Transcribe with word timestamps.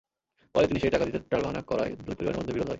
পরে 0.55 0.65
তিনি 0.67 0.79
সেই 0.79 0.91
টাকা 0.91 1.05
দিতে 1.05 1.19
টালবাহানা 1.31 1.61
করায় 1.61 1.91
দুই 1.97 2.15
পরিবারের 2.15 2.39
মধ্যে 2.39 2.53
বিরোধ 2.53 2.59
হয়। 2.59 2.69